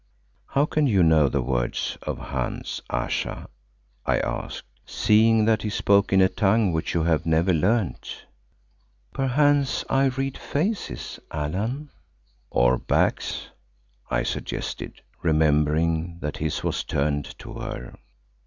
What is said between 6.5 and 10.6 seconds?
which you have never learned?" "Perchance I read